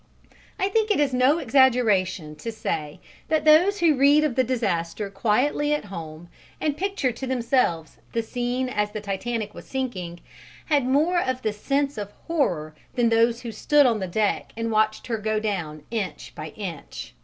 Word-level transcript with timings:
I 0.57 0.67
think 0.67 0.89
it 0.89 0.99
is 0.99 1.13
no 1.13 1.37
exaggeration 1.37 2.35
to 2.37 2.51
say 2.51 2.99
that 3.27 3.45
those 3.45 3.81
who 3.81 3.93
read 3.95 4.23
of 4.23 4.33
the 4.33 4.43
disaster 4.43 5.11
quietly 5.11 5.75
at 5.75 5.85
home, 5.93 6.27
and 6.59 6.75
pictured 6.75 7.15
to 7.17 7.27
themselves 7.27 7.99
the 8.11 8.23
scene 8.23 8.67
as 8.67 8.89
the 8.89 8.99
Titanic 8.99 9.53
was 9.53 9.67
sinking, 9.67 10.21
had 10.65 10.87
more 10.87 11.19
of 11.21 11.43
the 11.43 11.53
sense 11.53 11.99
of 11.99 12.13
horror 12.25 12.73
than 12.95 13.09
those 13.09 13.41
who 13.41 13.51
stood 13.51 13.85
on 13.85 13.99
the 13.99 14.07
deck 14.07 14.53
and 14.57 14.71
watched 14.71 15.05
her 15.05 15.19
go 15.19 15.39
down 15.39 15.83
inch 15.91 16.33
by 16.33 16.47
inch. 16.55 17.13